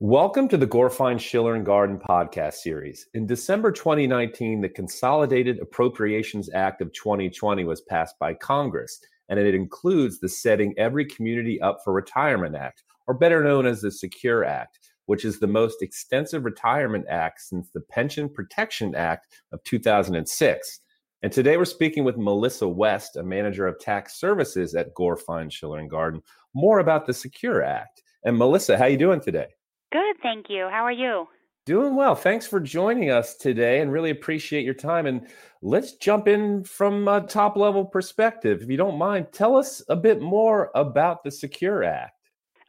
Welcome 0.00 0.48
to 0.48 0.58
the 0.58 0.66
Gorfine 0.66 1.18
Schiller 1.18 1.54
and 1.54 1.64
Gardyn 1.64 1.98
podcast 1.98 2.56
series. 2.56 3.06
In 3.14 3.26
December 3.26 3.72
2019, 3.72 4.60
the 4.60 4.68
Consolidated 4.68 5.58
Appropriations 5.58 6.50
Act 6.52 6.82
of 6.82 6.92
2020 6.92 7.64
was 7.64 7.80
passed 7.80 8.14
by 8.18 8.34
Congress, 8.34 9.00
and 9.30 9.38
it 9.38 9.54
includes 9.54 10.20
the 10.20 10.28
Setting 10.28 10.74
Every 10.76 11.06
Community 11.06 11.58
Up 11.62 11.78
for 11.82 11.94
Retirement 11.94 12.54
Act, 12.54 12.82
or 13.06 13.14
better 13.14 13.42
known 13.42 13.64
as 13.64 13.80
the 13.80 13.90
Secure 13.90 14.44
Act, 14.44 14.80
which 15.06 15.24
is 15.24 15.40
the 15.40 15.46
most 15.46 15.80
extensive 15.80 16.44
retirement 16.44 17.06
act 17.08 17.40
since 17.40 17.70
the 17.70 17.80
Pension 17.80 18.28
Protection 18.28 18.94
Act 18.94 19.28
of 19.52 19.64
2006. 19.64 20.80
And 21.22 21.32
today 21.32 21.56
we're 21.56 21.64
speaking 21.64 22.04
with 22.04 22.18
Melissa 22.18 22.68
West, 22.68 23.16
a 23.16 23.22
manager 23.22 23.66
of 23.66 23.78
tax 23.78 24.20
services 24.20 24.74
at 24.74 24.92
Gorfine 24.92 25.50
Schiller 25.50 25.78
and 25.78 25.90
Gardyn, 25.90 26.20
more 26.52 26.80
about 26.80 27.06
the 27.06 27.14
Secure 27.14 27.62
Act. 27.62 28.02
And 28.26 28.36
Melissa, 28.36 28.76
how 28.76 28.84
are 28.84 28.90
you 28.90 28.98
doing 28.98 29.22
today? 29.22 29.55
Good, 29.92 30.16
thank 30.22 30.46
you. 30.48 30.68
How 30.70 30.84
are 30.84 30.92
you? 30.92 31.26
Doing 31.64 31.96
well. 31.96 32.14
Thanks 32.14 32.46
for 32.46 32.60
joining 32.60 33.10
us 33.10 33.34
today 33.34 33.80
and 33.80 33.90
really 33.90 34.10
appreciate 34.10 34.64
your 34.64 34.74
time. 34.74 35.06
And 35.06 35.26
let's 35.62 35.94
jump 35.94 36.28
in 36.28 36.62
from 36.62 37.08
a 37.08 37.26
top 37.26 37.56
level 37.56 37.84
perspective. 37.84 38.62
If 38.62 38.70
you 38.70 38.76
don't 38.76 38.98
mind, 38.98 39.32
tell 39.32 39.56
us 39.56 39.82
a 39.88 39.96
bit 39.96 40.20
more 40.20 40.70
about 40.76 41.24
the 41.24 41.30
Secure 41.32 41.82
Act. 41.82 42.12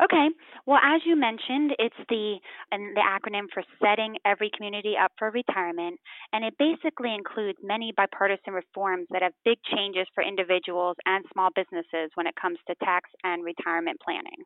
Okay. 0.04 0.30
Well, 0.68 0.80
as 0.84 1.02
you 1.06 1.16
mentioned, 1.16 1.74
it's 1.80 1.96
the 2.10 2.38
and 2.72 2.96
the 2.96 3.02
acronym 3.02 3.46
for 3.54 3.64
Setting 3.82 4.16
Every 4.26 4.52
Community 4.56 4.94
Up 5.00 5.12
for 5.18 5.32
Retirement, 5.32 6.00
and 6.34 6.46
it 6.46 6.54
basically 6.60 7.14
includes 7.14 7.58
many 7.64 7.94
bipartisan 7.98 8.54
reforms 8.54 9.08
that 9.12 9.24
have 9.24 9.34
big 9.44 9.58
changes 9.76 10.06
for 10.14 10.24
individuals 10.24 10.98
and 11.06 11.26
small 11.34 11.50
businesses 11.56 12.12
when 12.14 12.28
it 12.28 12.36
comes 12.40 12.60
to 12.68 12.76
tax 12.84 13.10
and 13.24 13.44
retirement 13.44 14.00
planning. 14.04 14.46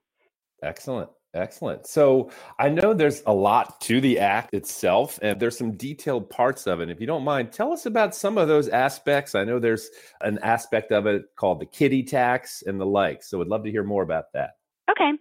Excellent. 0.63 1.09
Excellent. 1.33 1.87
So 1.87 2.29
I 2.59 2.67
know 2.67 2.93
there's 2.93 3.23
a 3.25 3.33
lot 3.33 3.79
to 3.81 4.01
the 4.01 4.19
act 4.19 4.53
itself, 4.53 5.17
and 5.21 5.39
there's 5.39 5.57
some 5.57 5.77
detailed 5.77 6.29
parts 6.29 6.67
of 6.67 6.81
it. 6.81 6.89
If 6.89 6.99
you 6.99 7.07
don't 7.07 7.23
mind, 7.23 7.53
tell 7.53 7.71
us 7.71 7.85
about 7.85 8.13
some 8.13 8.37
of 8.37 8.49
those 8.49 8.67
aspects. 8.67 9.33
I 9.33 9.45
know 9.45 9.57
there's 9.57 9.89
an 10.19 10.39
aspect 10.39 10.91
of 10.91 11.05
it 11.05 11.23
called 11.37 11.61
the 11.61 11.65
kiddie 11.65 12.03
tax 12.03 12.63
and 12.65 12.81
the 12.81 12.85
like. 12.85 13.23
So 13.23 13.37
would 13.37 13.47
love 13.47 13.63
to 13.63 13.71
hear 13.71 13.83
more 13.83 14.03
about 14.03 14.25
that. 14.33 14.51
Okay. 14.89 15.11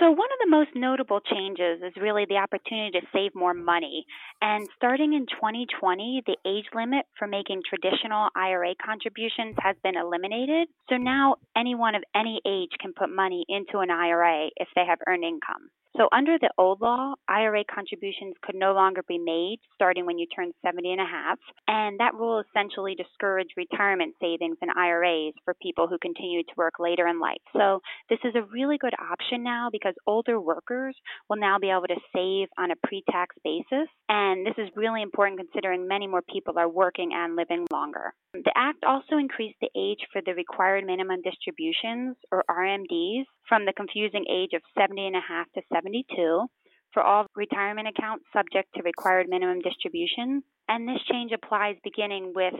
So, 0.00 0.10
one 0.10 0.28
of 0.32 0.38
the 0.44 0.50
most 0.50 0.70
notable 0.74 1.20
changes 1.20 1.80
is 1.82 1.92
really 2.00 2.26
the 2.28 2.36
opportunity 2.36 2.98
to 2.98 3.06
save 3.12 3.34
more 3.34 3.54
money. 3.54 4.04
And 4.42 4.68
starting 4.76 5.14
in 5.14 5.26
2020, 5.26 6.22
the 6.26 6.36
age 6.44 6.66
limit 6.74 7.06
for 7.16 7.28
making 7.28 7.62
traditional 7.68 8.28
IRA 8.34 8.74
contributions 8.84 9.54
has 9.58 9.76
been 9.84 9.96
eliminated. 9.96 10.68
So 10.90 10.96
now 10.96 11.36
anyone 11.56 11.94
of 11.94 12.02
any 12.14 12.40
age 12.44 12.72
can 12.80 12.92
put 12.92 13.08
money 13.08 13.44
into 13.48 13.78
an 13.78 13.90
IRA 13.90 14.50
if 14.56 14.68
they 14.74 14.84
have 14.84 14.98
earned 15.06 15.24
income. 15.24 15.70
So 15.96 16.08
under 16.10 16.38
the 16.40 16.50
old 16.58 16.80
law, 16.80 17.14
IRA 17.28 17.62
contributions 17.72 18.34
could 18.42 18.56
no 18.56 18.72
longer 18.72 19.02
be 19.06 19.18
made 19.18 19.58
starting 19.74 20.06
when 20.06 20.18
you 20.18 20.26
turn 20.26 20.52
70 20.64 20.90
and 20.90 21.00
a 21.00 21.04
half, 21.04 21.38
and 21.68 22.00
that 22.00 22.14
rule 22.14 22.42
essentially 22.42 22.96
discouraged 22.96 23.52
retirement 23.56 24.14
savings 24.20 24.56
in 24.60 24.70
IRAs 24.70 25.34
for 25.44 25.54
people 25.62 25.86
who 25.86 25.96
continue 25.98 26.42
to 26.42 26.52
work 26.56 26.74
later 26.80 27.06
in 27.06 27.20
life. 27.20 27.38
So 27.52 27.80
this 28.10 28.18
is 28.24 28.34
a 28.34 28.42
really 28.52 28.76
good 28.78 28.94
option 28.98 29.44
now 29.44 29.68
because 29.70 29.94
older 30.06 30.40
workers 30.40 30.96
will 31.28 31.38
now 31.38 31.58
be 31.60 31.70
able 31.70 31.86
to 31.86 32.00
save 32.14 32.48
on 32.58 32.72
a 32.72 32.86
pre-tax 32.86 33.36
basis, 33.44 33.88
and 34.08 34.44
this 34.44 34.54
is 34.58 34.70
really 34.74 35.02
important 35.02 35.38
considering 35.38 35.86
many 35.86 36.08
more 36.08 36.22
people 36.22 36.58
are 36.58 36.68
working 36.68 37.12
and 37.14 37.36
living 37.36 37.66
longer. 37.70 38.12
The 38.32 38.52
act 38.56 38.82
also 38.84 39.16
increased 39.16 39.58
the 39.60 39.70
age 39.76 40.00
for 40.12 40.20
the 40.26 40.34
required 40.34 40.84
minimum 40.84 41.22
distributions 41.22 42.16
or 42.32 42.44
RMDs 42.50 43.24
from 43.48 43.64
the 43.64 43.72
confusing 43.72 44.24
age 44.28 44.50
of 44.54 44.62
70 44.76 45.06
and 45.06 45.16
a 45.16 45.20
half 45.20 45.46
to 45.52 45.62
72 45.84 46.46
for 46.92 47.02
all 47.02 47.26
retirement 47.34 47.88
accounts 47.88 48.24
subject 48.32 48.68
to 48.74 48.82
required 48.82 49.26
minimum 49.28 49.60
distribution. 49.60 50.42
And 50.68 50.88
this 50.88 51.00
change 51.10 51.32
applies 51.32 51.76
beginning 51.84 52.32
with 52.34 52.54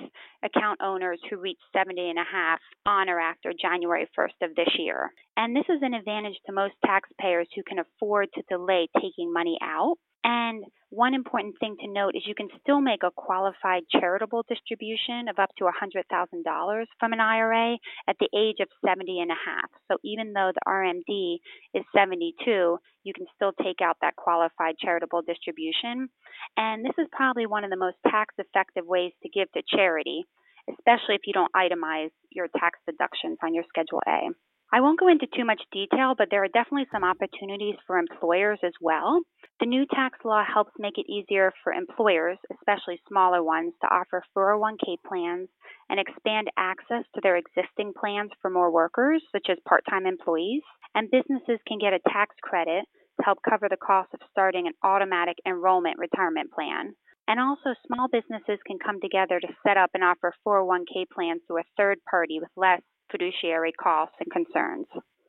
account 0.45 0.81
owners 0.83 1.21
who 1.31 1.39
reach 1.39 1.59
70 1.75 2.11
and 2.11 2.19
a 2.19 2.25
half 2.31 2.59
on 2.85 3.09
or 3.09 3.19
after 3.19 3.53
January 3.59 4.07
1st 4.19 4.49
of 4.49 4.55
this 4.57 4.69
year. 4.79 5.11
And 5.37 5.57
this 5.57 5.65
is 5.71 5.81
an 5.81 5.95
advantage 5.95 6.37
to 6.47 6.53
most 6.53 6.75
taxpayers 6.85 7.49
who 7.55 7.63
can 7.67 7.79
afford 7.79 8.29
to 8.35 8.43
delay 8.51 8.89
taking 9.01 9.33
money 9.33 9.57
out. 9.63 9.97
And 10.25 10.65
one 10.89 11.13
important 11.13 11.57
thing 11.61 11.77
to 11.81 11.89
note 11.89 12.15
is 12.15 12.23
you 12.27 12.35
can 12.35 12.49
still 12.61 12.81
make 12.81 13.03
a 13.03 13.11
qualified 13.11 13.83
charitable 13.91 14.45
distribution 14.49 15.29
of 15.29 15.39
up 15.39 15.51
to 15.59 15.65
$100,000 15.65 16.85
from 16.99 17.13
an 17.13 17.21
IRA 17.21 17.77
at 18.09 18.17
the 18.21 18.29
age 18.35 18.57
of 18.61 18.69
70 18.87 19.21
and 19.21 19.31
a 19.31 19.35
half. 19.35 19.69
So 19.91 19.99
even 20.03 20.33
though 20.33 20.53
the 20.55 20.71
RMD 20.71 21.39
is 21.75 21.85
72, 21.95 22.79
you 23.03 23.13
can 23.13 23.27
still 23.35 23.53
take 23.63 23.83
out 23.83 23.97
that 24.01 24.17
qualified 24.17 24.77
charitable 24.79 25.23
distribution. 25.27 26.09
And 26.57 26.85
this 26.85 26.95
is 26.97 27.07
probably 27.13 27.47
one 27.47 27.65
of 27.65 27.71
the 27.71 27.77
most 27.77 27.97
tax 28.09 28.35
effective 28.39 28.87
ways 28.87 29.13
to 29.23 29.29
give 29.29 29.53
to 29.53 29.63
charity, 29.77 30.25
especially 30.71 31.17
if 31.17 31.27
you 31.27 31.33
don't 31.33 31.53
itemize 31.55 32.11
your 32.31 32.49
tax 32.59 32.79
deductions 32.87 33.39
on 33.43 33.53
your 33.53 33.65
Schedule 33.69 34.01
A. 34.07 34.31
I 34.73 34.81
won't 34.81 34.99
go 34.99 35.09
into 35.09 35.27
too 35.37 35.45
much 35.45 35.63
detail, 35.71 36.15
but 36.17 36.29
there 36.31 36.43
are 36.43 36.49
definitely 36.49 36.87
some 36.91 37.05
opportunities 37.05 37.77
for 37.87 37.99
employers 37.99 38.59
as 38.65 38.73
well. 38.81 39.21
The 39.61 39.67
new 39.67 39.87
tax 39.87 40.19
law 40.25 40.43
helps 40.45 40.73
make 40.79 40.99
it 40.99 41.11
easier 41.11 41.53
for 41.63 41.73
employers, 41.73 42.39
especially 42.53 43.01
smaller 43.09 43.43
ones, 43.43 43.73
to 43.81 43.87
offer 43.87 44.25
401k 44.37 44.99
plans 45.07 45.49
and 45.89 46.01
expand 46.01 46.49
access 46.57 47.05
to 47.15 47.21
their 47.23 47.37
existing 47.37 47.93
plans 47.99 48.33
for 48.43 48.51
more 48.51 48.73
workers, 48.73 49.23
such 49.31 49.47
as 49.49 49.59
part 49.69 49.85
time 49.89 50.07
employees. 50.07 50.63
And 50.95 51.11
businesses 51.11 51.61
can 51.69 51.79
get 51.79 51.93
a 51.93 52.01
tax 52.11 52.35
credit 52.43 52.85
to 53.19 53.25
help 53.25 53.39
cover 53.49 53.69
the 53.69 53.77
cost 53.77 54.13
of 54.13 54.21
starting 54.31 54.67
an 54.67 54.75
automatic 54.83 55.37
enrollment 55.47 55.99
retirement 55.99 56.51
plan. 56.51 56.95
And 57.29 57.39
also, 57.39 57.75
small 57.87 58.09
businesses 58.09 58.59
can 58.67 58.79
come 58.85 59.01
together 59.01 59.39
to 59.39 59.57
set 59.67 59.77
up 59.77 59.91
and 59.95 60.03
offer 60.03 60.35
401k 60.47 61.09
plans 61.15 61.43
through 61.47 61.61
a 61.61 61.71
third 61.77 61.99
party 62.11 62.41
with 62.41 62.51
less 62.57 62.83
fiduciary 63.11 63.73
costs 63.73 64.17
and 64.21 64.31
concerns. 64.31 64.87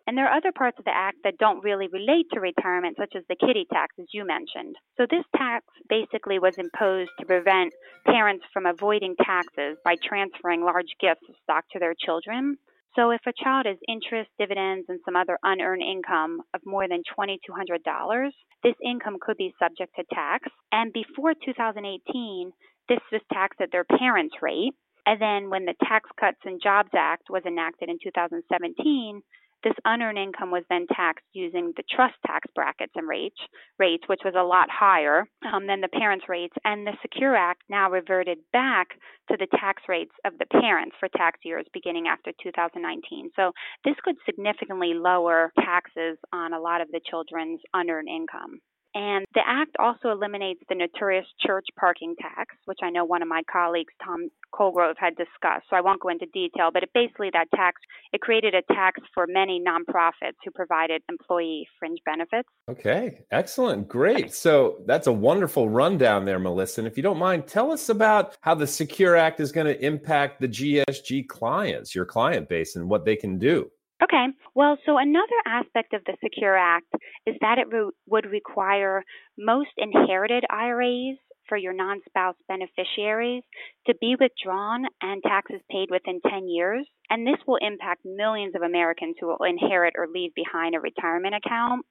And 0.07 0.15
there 0.15 0.27
are 0.27 0.37
other 0.37 0.51
parts 0.51 0.77
of 0.77 0.85
the 0.85 0.95
Act 0.95 1.17
that 1.23 1.39
don't 1.39 1.63
really 1.63 1.87
relate 1.87 2.27
to 2.33 2.39
retirement, 2.39 2.97
such 2.97 3.15
as 3.15 3.23
the 3.27 3.35
kiddie 3.35 3.65
tax, 3.73 3.95
as 3.99 4.05
you 4.13 4.25
mentioned. 4.25 4.75
So, 4.97 5.07
this 5.09 5.25
tax 5.35 5.65
basically 5.89 6.37
was 6.37 6.57
imposed 6.57 7.09
to 7.19 7.25
prevent 7.25 7.73
parents 8.05 8.45
from 8.53 8.67
avoiding 8.67 9.15
taxes 9.23 9.77
by 9.83 9.95
transferring 10.03 10.63
large 10.63 10.93
gifts 10.99 11.27
of 11.27 11.35
stock 11.41 11.65
to 11.71 11.79
their 11.79 11.95
children. 11.97 12.57
So, 12.95 13.09
if 13.09 13.21
a 13.25 13.33
child 13.33 13.65
has 13.65 13.77
interest, 13.87 14.29
dividends, 14.37 14.85
and 14.89 14.99
some 15.03 15.15
other 15.15 15.39
unearned 15.43 15.81
income 15.81 16.41
of 16.53 16.61
more 16.65 16.87
than 16.87 17.01
$2,200, 17.17 18.31
this 18.63 18.75
income 18.83 19.17
could 19.19 19.37
be 19.37 19.55
subject 19.59 19.95
to 19.95 20.03
tax. 20.13 20.47
And 20.71 20.93
before 20.93 21.33
2018, 21.33 22.51
this 22.87 23.01
was 23.11 23.21
taxed 23.33 23.59
at 23.59 23.71
their 23.71 23.83
parents' 23.83 24.35
rate. 24.41 24.73
And 25.07 25.21
then 25.21 25.49
when 25.49 25.65
the 25.65 25.75
Tax 25.83 26.09
Cuts 26.19 26.39
and 26.45 26.61
Jobs 26.61 26.89
Act 26.95 27.29
was 27.29 27.43
enacted 27.45 27.89
in 27.89 27.97
2017, 28.01 29.21
this 29.65 29.73
unearned 29.83 30.19
income 30.19 30.51
was 30.51 30.63
then 30.69 30.85
taxed 30.95 31.25
using 31.33 31.73
the 31.75 31.83
trust 31.89 32.13
tax 32.25 32.47
brackets 32.53 32.93
and 32.95 33.07
rates, 33.07 33.35
rates 33.79 34.03
which 34.07 34.21
was 34.23 34.35
a 34.37 34.43
lot 34.43 34.69
higher 34.69 35.25
um, 35.51 35.65
than 35.65 35.81
the 35.81 35.87
parents' 35.87 36.29
rates. 36.29 36.53
And 36.63 36.85
the 36.85 36.93
Secure 37.01 37.35
Act 37.35 37.63
now 37.67 37.89
reverted 37.89 38.37
back 38.53 38.89
to 39.31 39.37
the 39.37 39.47
tax 39.59 39.81
rates 39.89 40.13
of 40.23 40.33
the 40.37 40.45
parents 40.45 40.95
for 40.99 41.09
tax 41.17 41.39
years 41.43 41.65
beginning 41.73 42.05
after 42.07 42.31
2019. 42.43 43.31
So 43.35 43.51
this 43.83 43.95
could 44.03 44.15
significantly 44.23 44.93
lower 44.93 45.51
taxes 45.59 46.19
on 46.31 46.53
a 46.53 46.59
lot 46.59 46.81
of 46.81 46.91
the 46.91 47.01
children's 47.09 47.59
unearned 47.73 48.07
income. 48.07 48.61
And 48.95 49.25
the 49.33 49.41
act 49.45 49.75
also 49.77 50.09
eliminates 50.09 50.61
the 50.69 50.75
notorious 50.75 51.25
church 51.45 51.65
parking 51.77 52.15
tax, 52.19 52.55
which 52.63 52.79
I 52.81 52.89
know 52.89 53.03
one 53.03 53.21
of 53.21 53.27
my 53.27 53.41
colleagues, 53.51 53.93
Tom 54.01 54.29
Colgrove, 54.53 54.95
had 54.97 55.17
discussed. 55.17 55.65
So 55.69 55.75
I 55.75 55.81
won't 55.81 55.99
go 55.99 56.07
into 56.07 56.25
detail, 56.27 56.69
but 56.73 56.81
it 56.81 56.89
basically 56.93 57.29
that 57.33 57.51
tax 57.53 57.81
it 58.13 58.21
created 58.21 58.55
a 58.55 58.61
tax 58.73 59.01
for 59.13 59.27
many 59.27 59.61
nonprofits 59.61 60.37
who 60.45 60.51
provided 60.51 61.01
employee 61.09 61.67
fringe 61.77 61.99
benefits. 62.05 62.47
Okay, 62.69 63.25
excellent, 63.31 63.89
great. 63.89 64.33
So 64.33 64.77
that's 64.85 65.07
a 65.07 65.11
wonderful 65.11 65.67
rundown 65.67 66.23
there, 66.23 66.39
Melissa. 66.39 66.79
And 66.79 66.87
if 66.87 66.95
you 66.95 67.03
don't 67.03 67.19
mind, 67.19 67.47
tell 67.47 67.73
us 67.73 67.89
about 67.89 68.37
how 68.39 68.55
the 68.55 68.65
Secure 68.65 69.17
Act 69.17 69.41
is 69.41 69.51
going 69.51 69.67
to 69.67 69.85
impact 69.85 70.39
the 70.39 70.47
GSG 70.47 71.27
clients, 71.27 71.93
your 71.93 72.05
client 72.05 72.47
base, 72.47 72.77
and 72.77 72.87
what 72.87 73.03
they 73.03 73.17
can 73.17 73.37
do. 73.39 73.69
Okay. 74.03 74.25
Well, 74.53 74.77
so 74.85 74.97
another 74.97 75.39
aspect 75.45 75.93
of 75.93 76.01
the 76.05 76.17
Secure 76.23 76.57
Act 76.57 76.87
is 77.25 77.35
that 77.41 77.57
it 77.57 77.67
re- 77.71 77.91
would 78.07 78.25
require 78.25 79.03
most 79.37 79.71
inherited 79.77 80.43
IRAs 80.49 81.17
for 81.47 81.57
your 81.57 81.73
non 81.73 82.01
spouse 82.07 82.35
beneficiaries 82.47 83.43
to 83.87 83.95
be 84.01 84.15
withdrawn 84.19 84.85
and 85.01 85.21
taxes 85.23 85.61
paid 85.69 85.89
within 85.91 86.19
10 86.29 86.49
years. 86.49 86.85
And 87.09 87.25
this 87.25 87.39
will 87.47 87.59
impact 87.61 88.01
millions 88.03 88.53
of 88.55 88.63
Americans 88.63 89.15
who 89.19 89.27
will 89.27 89.45
inherit 89.47 89.93
or 89.97 90.07
leave 90.07 90.31
behind 90.35 90.75
a 90.75 90.79
retirement 90.79 91.35
account. 91.35 91.85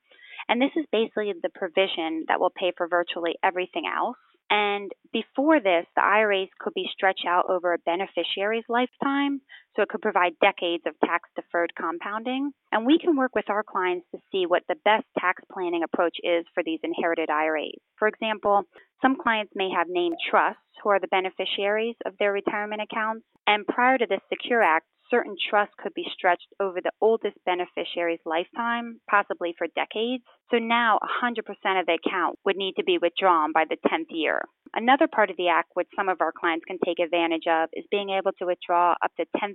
And 0.48 0.60
this 0.60 0.72
is 0.76 0.84
basically 0.92 1.32
the 1.40 1.48
provision 1.54 2.24
that 2.28 2.40
will 2.40 2.52
pay 2.54 2.72
for 2.76 2.88
virtually 2.88 3.36
everything 3.42 3.84
else. 3.86 4.16
And 4.50 4.93
before 5.12 5.61
this, 5.61 5.87
the 5.96 6.05
IRAs 6.05 6.49
could 6.61 6.75
be 6.75 6.88
stretched 6.93 7.25
out 7.26 7.46
over 7.49 7.73
a 7.73 7.79
beneficiary's 7.79 8.64
lifetime, 8.69 9.41
so 9.75 9.82
it 9.82 9.88
could 9.88 10.02
provide 10.02 10.38
decades 10.41 10.85
of 10.87 10.94
tax 11.05 11.29
deferred 11.35 11.73
compounding. 11.76 12.52
And 12.70 12.87
we 12.87 12.99
can 12.99 13.17
work 13.17 13.35
with 13.35 13.49
our 13.49 13.62
clients 13.62 14.06
to 14.12 14.20
see 14.31 14.46
what 14.46 14.62
the 14.69 14.76
best 14.85 15.06
tax 15.19 15.43
planning 15.52 15.82
approach 15.82 16.17
is 16.23 16.44
for 16.52 16.62
these 16.62 16.81
inherited 16.82 17.31
IRAs. 17.31 17.81
For 17.99 18.08
example, 18.08 18.62
some 19.02 19.17
clients 19.17 19.52
may 19.55 19.70
have 19.70 19.87
named 19.88 20.17
trusts 20.31 20.61
who 20.82 20.91
are 20.91 21.00
the 21.00 21.08
beneficiaries 21.08 21.96
of 22.05 22.14
their 22.19 22.32
retirement 22.32 22.82
accounts. 22.82 23.25
And 23.46 23.67
prior 23.67 23.99
to 23.99 24.06
the 24.06 24.20
Secure 24.29 24.62
Act, 24.62 24.87
certain 25.14 25.37
trusts 25.49 25.75
could 25.78 25.94
be 25.94 26.06
stretched 26.12 26.49
over 26.58 26.81
the 26.81 26.90
oldest 27.00 27.37
beneficiary's 27.46 28.19
lifetime, 28.26 29.00
possibly 29.08 29.55
for 29.56 29.69
decades. 29.76 30.25
So 30.50 30.58
now 30.58 30.99
100% 31.22 31.38
of 31.81 31.87
the 31.87 31.99
account 32.05 32.38
would 32.44 32.56
need 32.56 32.75
to 32.78 32.84
be 32.84 32.99
withdrawn 33.00 33.52
by 33.52 33.64
the 33.69 33.76
10th 33.88 34.11
year. 34.11 34.43
Another 34.75 35.06
part 35.06 35.31
of 35.31 35.37
the 35.37 35.49
Act 35.49 35.70
which 35.75 35.87
some 35.94 36.08
of 36.08 36.20
our 36.20 36.32
clients 36.32 36.64
can 36.66 36.78
take 36.84 36.99
advantage 36.99 37.46
of 37.49 37.69
is 37.75 37.84
being 37.93 38.11
able 38.11 38.32
to 38.38 38.46
withdraw 38.46 38.94
up 39.05 39.12
to 39.16 39.26
$10,000 39.38 39.55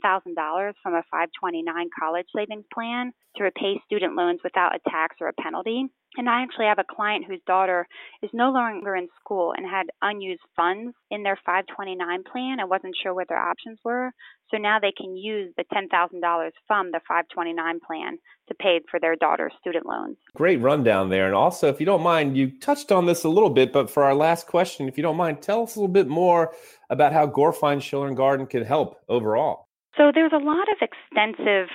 from 0.82 0.94
a 0.94 1.04
529 1.12 1.90
college 2.00 2.28
savings 2.34 2.64
plan 2.74 3.12
to 3.36 3.44
repay 3.44 3.82
student 3.86 4.16
loans 4.16 4.40
without 4.44 4.76
a 4.76 4.90
tax 4.90 5.18
or 5.20 5.28
a 5.28 5.42
penalty. 5.42 5.88
And 6.18 6.28
I 6.28 6.42
actually 6.42 6.66
have 6.66 6.80
a 6.80 6.96
client 6.96 7.26
whose 7.28 7.42
daughter 7.46 7.88
is 8.24 8.32
no 8.34 8.52
longer 8.52 8.96
in 8.96 9.08
school 9.22 9.54
and 9.56 9.66
had 9.66 9.88
unused 10.02 10.42
funds 10.56 10.96
in 11.12 11.24
their 11.24 11.38
529 11.46 12.24
plan 12.24 12.60
and 12.60 12.70
wasn't 12.70 12.96
sure 13.02 13.14
what 13.14 13.30
their 13.30 13.38
options 13.38 13.78
were. 13.84 14.12
So 14.50 14.58
now 14.58 14.80
they 14.80 14.92
can 14.92 15.16
use 15.16 15.54
the 15.56 15.64
$10,000 15.66 16.52
from 16.68 16.92
the 16.92 17.00
529 17.08 17.80
plan 17.86 18.18
to 18.48 18.56
pay 18.56 18.80
for 18.90 19.00
their 19.00 19.16
daughter's 19.16 19.54
student 19.60 19.86
loans. 19.86 20.18
Great 20.36 20.60
rundown 20.60 21.10
there. 21.10 21.28
And 21.28 21.36
also, 21.36 21.70
if 21.70 21.80
you 21.80 21.86
don't 21.86 22.02
mind, 22.02 22.36
you 22.36 22.60
touched 22.60 22.92
on 22.92 23.06
this 23.06 23.24
a 23.24 23.30
little 23.30 23.52
bit, 23.52 23.72
but 23.72 23.90
for 23.90 24.04
our 24.04 24.16
last 24.16 24.48
question, 24.48 24.88
if 24.88 24.98
you 24.98 25.04
don't 25.04 25.18
mind, 25.18 25.44
tell 25.44 25.62
us 25.62 25.76
a 25.76 25.80
little 25.80 25.94
bit 25.94 26.08
more 26.08 26.52
about 26.90 27.14
how 27.14 27.28
Gorfine 27.28 27.82
Schiller 27.82 28.08
and 28.08 28.18
Gardyn 28.18 28.50
can 28.50 28.66
help 28.66 28.98
overall. 29.08 29.68
So 29.96 30.12
there's 30.14 30.34
a 30.34 30.38
lot 30.38 30.68
of 30.70 30.78
extensive 30.82 31.68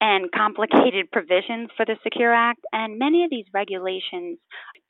and 0.00 0.30
complicated 0.32 1.10
provisions 1.10 1.68
for 1.76 1.84
the 1.84 1.96
Secure 2.02 2.32
Act, 2.32 2.60
and 2.72 2.98
many 2.98 3.24
of 3.24 3.30
these 3.30 3.44
regulations 3.52 4.38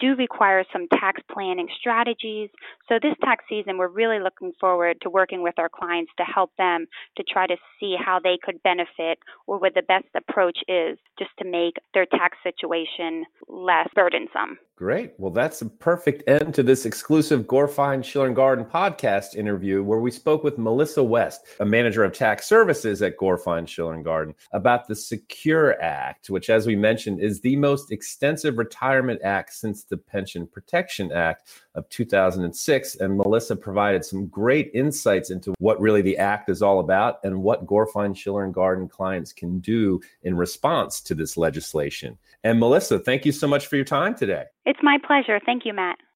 do 0.01 0.17
require 0.17 0.65
some 0.73 0.89
tax 0.89 1.23
planning 1.33 1.69
strategies. 1.79 2.51
So, 2.89 2.99
this 3.01 3.15
tax 3.23 3.45
season, 3.49 3.79
we're 3.79 3.89
really 3.89 4.19
looking 4.19 4.53
forward 4.61 4.99
to 5.03 5.11
working 5.11 5.43
with 5.43 5.59
our 5.59 5.69
clients 5.69 6.13
to 6.17 6.25
help 6.25 6.51
them 6.59 6.87
to 7.17 7.23
try 7.23 7.47
to 7.47 7.57
see 7.79 7.97
how 7.99 8.19
they 8.19 8.39
could 8.43 8.63
benefit 8.63 9.19
or 9.47 9.59
what 9.59 9.75
the 9.75 9.83
best 9.83 10.07
approach 10.17 10.59
is 10.69 10.99
just 11.19 11.31
to 11.39 11.45
make 11.45 11.75
their 11.95 12.07
tax 12.07 12.39
situation 12.43 13.25
less 13.49 13.89
burdensome. 13.95 14.59
Great. 14.81 15.13
Well, 15.19 15.31
that's 15.31 15.61
a 15.61 15.67
perfect 15.67 16.27
end 16.27 16.55
to 16.55 16.63
this 16.63 16.87
exclusive 16.87 17.43
Gorfine 17.43 18.03
Schiller 18.03 18.33
Gardyn 18.33 18.67
podcast 18.67 19.35
interview 19.35 19.83
where 19.83 19.99
we 19.99 20.11
spoke 20.11 20.43
with 20.43 20.57
Melissa 20.57 21.05
West, 21.05 21.43
a 21.61 21.67
manager 21.67 22.03
of 22.03 22.15
tax 22.15 22.47
services 22.47 23.03
at 23.03 23.19
Gorfine 23.19 23.69
Schiller 23.69 24.03
Gardyn, 24.03 24.33
about 24.55 24.89
the 24.89 24.97
Secure 24.97 25.79
Act, 25.83 26.31
which, 26.31 26.49
as 26.49 26.67
we 26.67 26.77
mentioned, 26.77 27.21
is 27.21 27.43
the 27.43 27.57
most 27.57 27.93
extensive 27.93 28.57
retirement 28.57 29.21
act 29.23 29.53
since 29.53 29.85
the 29.91 29.99
Pension 29.99 30.47
Protection 30.47 31.13
Act 31.13 31.53
of 31.75 31.89
2006. 31.91 32.97
And 32.97 33.17
Melissa 33.17 33.55
provided 33.55 34.05
some 34.05 34.27
great 34.27 34.71
insights 34.73 35.31
into 35.31 35.55
what 35.59 35.81
really 35.81 36.03
the 36.03 36.17
act 36.17 36.49
is 36.49 36.63
all 36.63 36.81
about 36.81 37.19
and 37.23 37.43
what 37.43 37.67
Gorfine 37.67 38.17
Schiller 38.17 38.45
and 38.45 38.55
Gardyn 38.55 38.89
clients 38.89 39.33
can 39.33 39.59
do 39.61 40.01
in 40.23 40.35
response 40.35 41.01
to 41.03 41.15
this 41.15 41.37
legislation. 41.37 42.17
And 42.43 42.59
Melissa, 42.59 42.99
thank 42.99 43.27
you 43.27 43.33
so 43.33 43.47
much 43.47 43.67
for 43.67 43.77
your 43.77 43.85
time 43.85 44.15
today. 44.15 44.45
It's 44.65 44.81
my 44.83 44.99
pleasure. 45.07 45.39
Thank 45.45 45.67
you, 45.67 45.75
Matt. 45.75 45.99